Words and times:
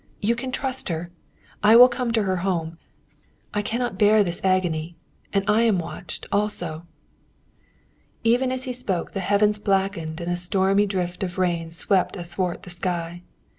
You 0.19 0.33
can 0.35 0.51
trust 0.51 0.89
her. 0.89 1.11
I 1.61 1.75
will 1.75 1.87
come 1.87 2.11
to 2.13 2.23
her 2.23 2.37
home. 2.37 2.79
I 3.53 3.61
cannot 3.61 3.99
bear 3.99 4.23
this 4.23 4.41
agony, 4.43 4.95
and 5.31 5.47
I 5.47 5.61
am 5.61 5.77
watched, 5.77 6.25
also!" 6.31 6.87
Even 8.23 8.51
as 8.51 8.63
he 8.63 8.73
spoke, 8.73 9.11
the 9.11 9.19
heavens 9.19 9.59
blackened 9.59 10.19
and 10.19 10.31
a 10.31 10.35
stormy 10.35 10.87
drift 10.87 11.21
of 11.21 11.37
rain 11.37 11.69
swept 11.69 12.15
athwart 12.15 12.63
the 12.63 12.71
sky. 12.71 13.21